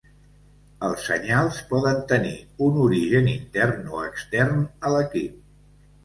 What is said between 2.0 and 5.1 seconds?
tenir un origen intern o extern a